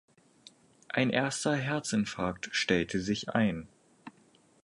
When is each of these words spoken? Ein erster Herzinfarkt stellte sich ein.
Ein 0.89 1.11
erster 1.11 1.55
Herzinfarkt 1.55 2.49
stellte 2.53 2.99
sich 3.01 3.35
ein. 3.35 3.67